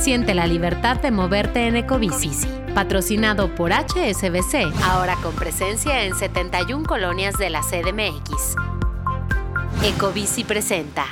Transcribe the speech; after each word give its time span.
Siente 0.00 0.34
la 0.34 0.46
libertad 0.46 1.00
de 1.00 1.10
moverte 1.10 1.66
en 1.66 1.76
Ecobici. 1.76 2.30
Patrocinado 2.74 3.54
por 3.54 3.72
HSBC, 3.72 4.72
ahora 4.82 5.16
con 5.22 5.34
presencia 5.34 6.04
en 6.04 6.14
71 6.14 6.84
colonias 6.84 7.38
de 7.38 7.50
la 7.50 7.60
CDMX. 7.62 8.56
Ecobici 9.82 10.44
presenta. 10.44 11.06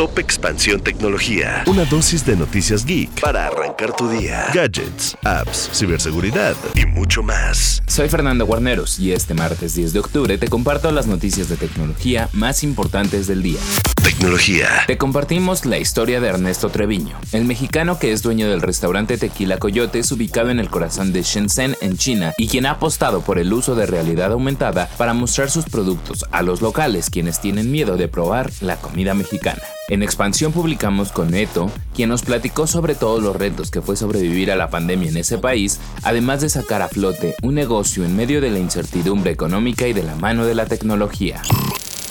Top 0.00 0.18
Expansión 0.18 0.80
Tecnología. 0.80 1.62
Una 1.66 1.84
dosis 1.84 2.24
de 2.24 2.34
noticias 2.34 2.86
geek 2.86 3.20
para 3.20 3.48
arrancar 3.48 3.94
tu 3.94 4.08
día. 4.08 4.46
Gadgets, 4.54 5.14
apps, 5.24 5.68
ciberseguridad 5.74 6.56
y 6.74 6.86
mucho 6.86 7.22
más. 7.22 7.82
Soy 7.86 8.08
Fernando 8.08 8.46
Guarneros 8.46 8.98
y 8.98 9.12
este 9.12 9.34
martes 9.34 9.74
10 9.74 9.92
de 9.92 9.98
octubre 9.98 10.38
te 10.38 10.48
comparto 10.48 10.90
las 10.90 11.06
noticias 11.06 11.50
de 11.50 11.58
tecnología 11.58 12.30
más 12.32 12.64
importantes 12.64 13.26
del 13.26 13.42
día. 13.42 13.60
Tecnología. 14.02 14.68
Te 14.86 14.96
compartimos 14.96 15.66
la 15.66 15.76
historia 15.76 16.18
de 16.22 16.28
Ernesto 16.28 16.70
Treviño, 16.70 17.20
el 17.32 17.44
mexicano 17.44 17.98
que 17.98 18.12
es 18.12 18.22
dueño 18.22 18.48
del 18.48 18.62
restaurante 18.62 19.18
Tequila 19.18 19.58
Coyotes 19.58 20.10
ubicado 20.12 20.48
en 20.48 20.60
el 20.60 20.70
corazón 20.70 21.12
de 21.12 21.20
Shenzhen 21.20 21.76
en 21.82 21.98
China 21.98 22.32
y 22.38 22.48
quien 22.48 22.64
ha 22.64 22.70
apostado 22.70 23.20
por 23.20 23.38
el 23.38 23.52
uso 23.52 23.74
de 23.74 23.84
realidad 23.84 24.32
aumentada 24.32 24.88
para 24.96 25.12
mostrar 25.12 25.50
sus 25.50 25.66
productos 25.66 26.24
a 26.30 26.40
los 26.40 26.62
locales 26.62 27.10
quienes 27.10 27.38
tienen 27.38 27.70
miedo 27.70 27.98
de 27.98 28.08
probar 28.08 28.50
la 28.62 28.76
comida 28.76 29.12
mexicana. 29.12 29.60
En 29.90 30.04
expansión 30.04 30.52
publicamos 30.52 31.10
con 31.10 31.32
Neto, 31.32 31.68
quien 31.96 32.10
nos 32.10 32.22
platicó 32.22 32.68
sobre 32.68 32.94
todos 32.94 33.20
los 33.20 33.34
retos 33.34 33.72
que 33.72 33.82
fue 33.82 33.96
sobrevivir 33.96 34.52
a 34.52 34.56
la 34.56 34.70
pandemia 34.70 35.10
en 35.10 35.16
ese 35.16 35.36
país, 35.36 35.80
además 36.04 36.40
de 36.42 36.48
sacar 36.48 36.80
a 36.80 36.86
flote 36.86 37.34
un 37.42 37.56
negocio 37.56 38.04
en 38.04 38.14
medio 38.14 38.40
de 38.40 38.52
la 38.52 38.60
incertidumbre 38.60 39.32
económica 39.32 39.88
y 39.88 39.92
de 39.92 40.04
la 40.04 40.14
mano 40.14 40.46
de 40.46 40.54
la 40.54 40.66
tecnología. 40.66 41.42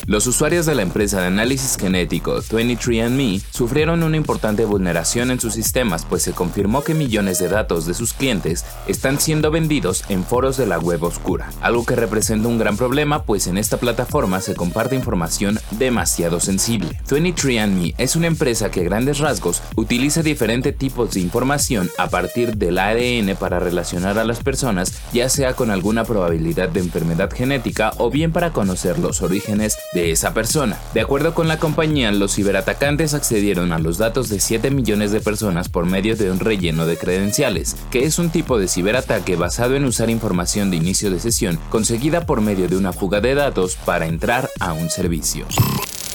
Los 0.07 0.25
usuarios 0.27 0.65
de 0.65 0.75
la 0.75 0.81
empresa 0.81 1.21
de 1.21 1.27
análisis 1.27 1.77
genético 1.77 2.37
23andMe 2.37 3.41
sufrieron 3.51 4.01
una 4.01 4.17
importante 4.17 4.65
vulneración 4.65 5.29
en 5.29 5.39
sus 5.39 5.53
sistemas, 5.53 6.05
pues 6.05 6.23
se 6.23 6.33
confirmó 6.33 6.83
que 6.83 6.93
millones 6.93 7.37
de 7.39 7.47
datos 7.47 7.85
de 7.85 7.93
sus 7.93 8.13
clientes 8.13 8.65
están 8.87 9.19
siendo 9.19 9.51
vendidos 9.51 10.03
en 10.09 10.23
foros 10.23 10.57
de 10.57 10.65
la 10.65 10.79
web 10.79 11.03
oscura, 11.03 11.51
algo 11.61 11.85
que 11.85 11.95
representa 11.95 12.47
un 12.47 12.57
gran 12.57 12.77
problema, 12.77 13.23
pues 13.23 13.47
en 13.47 13.57
esta 13.57 13.77
plataforma 13.77 14.41
se 14.41 14.55
comparte 14.55 14.95
información 14.95 15.59
demasiado 15.71 16.39
sensible. 16.39 16.99
23andMe 17.07 17.93
es 17.97 18.15
una 18.15 18.27
empresa 18.27 18.71
que 18.71 18.81
a 18.81 18.83
grandes 18.83 19.19
rasgos 19.19 19.61
utiliza 19.75 20.23
diferentes 20.23 20.75
tipos 20.75 21.11
de 21.11 21.19
información 21.19 21.89
a 21.97 22.09
partir 22.09 22.57
del 22.57 22.79
ADN 22.79 23.35
para 23.35 23.59
relacionar 23.59 24.17
a 24.17 24.23
las 24.23 24.39
personas, 24.39 24.93
ya 25.13 25.29
sea 25.29 25.53
con 25.53 25.69
alguna 25.69 26.03
probabilidad 26.03 26.69
de 26.69 26.79
enfermedad 26.79 27.31
genética 27.31 27.91
o 27.97 28.09
bien 28.09 28.31
para 28.31 28.53
conocer 28.53 28.97
los 28.97 29.21
orígenes 29.21 29.77
de 29.93 29.98
esa 30.07 30.33
persona. 30.33 30.79
De 30.93 31.01
acuerdo 31.01 31.33
con 31.33 31.47
la 31.47 31.59
compañía, 31.59 32.11
los 32.11 32.35
ciberatacantes 32.35 33.13
accedieron 33.13 33.71
a 33.71 33.79
los 33.79 33.97
datos 33.97 34.29
de 34.29 34.39
7 34.39 34.71
millones 34.71 35.11
de 35.11 35.21
personas 35.21 35.69
por 35.69 35.85
medio 35.85 36.15
de 36.15 36.31
un 36.31 36.39
relleno 36.39 36.85
de 36.85 36.97
credenciales, 36.97 37.75
que 37.91 38.05
es 38.05 38.19
un 38.19 38.29
tipo 38.29 38.57
de 38.57 38.67
ciberataque 38.67 39.35
basado 39.35 39.75
en 39.75 39.85
usar 39.85 40.09
información 40.09 40.71
de 40.71 40.77
inicio 40.77 41.11
de 41.11 41.19
sesión 41.19 41.59
conseguida 41.69 42.25
por 42.25 42.41
medio 42.41 42.67
de 42.67 42.77
una 42.77 42.93
fuga 42.93 43.21
de 43.21 43.35
datos 43.35 43.75
para 43.75 44.07
entrar 44.07 44.49
a 44.59 44.73
un 44.73 44.89
servicio. 44.89 45.45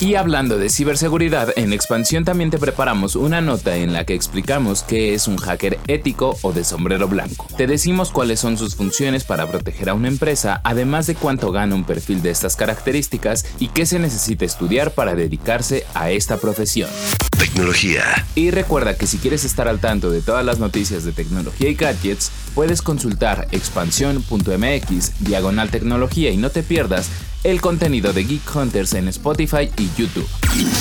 Y 0.00 0.16
hablando 0.16 0.58
de 0.58 0.70
ciberseguridad, 0.70 1.52
en 1.56 1.72
expansión 1.72 2.24
también 2.24 2.50
te 2.50 2.58
preparamos 2.58 3.14
una 3.14 3.40
nota 3.40 3.76
en 3.76 3.92
la 3.92 4.04
que 4.04 4.14
explicamos 4.14 4.82
qué 4.82 5.14
es 5.14 5.28
un 5.28 5.36
hacker 5.36 5.78
ético 5.86 6.36
o 6.42 6.52
de 6.52 6.64
sombrero 6.64 7.06
blanco. 7.06 7.46
Te 7.56 7.68
decimos 7.68 8.10
cuáles 8.10 8.40
son 8.40 8.58
sus 8.58 8.74
funciones 8.74 9.22
para 9.22 9.46
proteger 9.46 9.88
a 9.88 9.94
una 9.94 10.08
empresa, 10.08 10.60
además 10.64 11.06
de 11.06 11.14
cuánto 11.14 11.52
gana 11.52 11.76
un 11.76 11.84
perfil 11.84 12.22
de 12.22 12.30
estas 12.30 12.56
características 12.56 13.46
y 13.60 13.68
qué 13.68 13.86
se 13.86 14.00
necesita 14.00 14.44
estudiar 14.44 14.90
para 14.92 15.14
dedicarse 15.14 15.86
a 15.94 16.10
esta 16.10 16.38
profesión. 16.38 16.90
Tecnología. 17.38 18.02
Y 18.34 18.50
recuerda 18.50 18.96
que 18.96 19.06
si 19.06 19.18
quieres 19.18 19.44
estar 19.44 19.68
al 19.68 19.78
tanto 19.78 20.10
de 20.10 20.22
todas 20.22 20.44
las 20.44 20.58
noticias 20.58 21.04
de 21.04 21.12
tecnología 21.12 21.68
y 21.68 21.74
gadgets, 21.74 22.32
puedes 22.54 22.82
consultar 22.82 23.46
expansión.mx 23.52 25.12
diagonal 25.20 25.70
tecnología 25.70 26.30
y 26.30 26.36
no 26.36 26.50
te 26.50 26.62
pierdas 26.64 27.10
el 27.44 27.60
contenido 27.60 28.12
de 28.14 28.24
Geek 28.24 28.56
Hunters 28.56 28.94
en 28.94 29.06
Spotify 29.08 29.70
y 29.76 29.90
YouTube. 29.94 30.26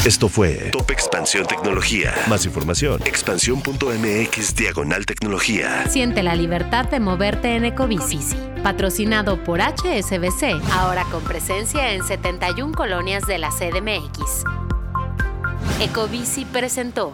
Esto 0.06 0.29
fue 0.29 0.69
Top 0.72 0.90
Expansión 0.91 1.46
Tecnología. 1.46 2.13
Más 2.29 2.46
información. 2.46 3.01
Expansión.mx 3.06 4.56
diagonal 4.56 5.06
tecnología. 5.06 5.85
Siente 5.90 6.23
la 6.23 6.35
libertad 6.35 6.85
de 6.90 7.02
moverte 7.02 7.56
en 7.56 7.66
Ecobici. 7.66 8.19
Patrocinado 8.63 9.44
por 9.44 9.59
HSBC, 9.59 10.62
ahora 10.72 11.03
con 11.12 11.22
presencia 11.23 11.91
en 11.91 12.03
71 12.03 12.73
colonias 12.73 13.28
de 13.28 13.38
la 13.40 13.50
CDMX. 13.50 14.46
Ecobici 15.81 16.46
presentó. 16.46 17.13